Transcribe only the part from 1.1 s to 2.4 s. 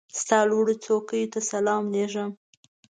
ته سلام لېږم